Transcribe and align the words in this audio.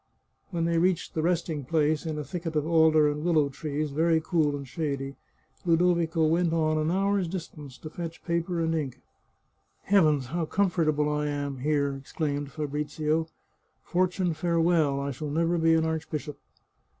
When 0.49 0.65
they 0.65 0.79
reached 0.79 1.13
the 1.13 1.21
resting 1.21 1.63
place, 1.63 2.07
in 2.07 2.17
a 2.17 2.23
thicket 2.23 2.55
of 2.55 2.65
alder 2.65 3.07
and 3.07 3.23
willow 3.23 3.49
trees, 3.49 3.91
very 3.91 4.19
cool 4.19 4.55
and 4.55 4.67
shady, 4.67 5.15
Ludovico 5.63 6.25
went 6.25 6.53
on 6.53 6.79
an 6.79 6.89
hour's 6.89 7.27
distance 7.27 7.77
to 7.77 7.89
fetch 7.91 8.23
paper 8.23 8.59
and 8.61 8.73
ink." 8.73 9.01
Heavens! 9.93 10.25
how 10.25 10.45
comfortable 10.47 11.07
I 11.07 11.27
am 11.27 11.59
here!" 11.59 11.93
exclaimed 11.95 12.51
Fabrizio;" 12.51 13.27
for 13.91 14.07
tune, 14.07 14.33
farewell! 14.33 14.99
I 14.99 15.11
shall 15.11 15.29
never 15.29 15.59
be 15.59 15.75
an 15.75 15.85
archbishop." 15.85 16.39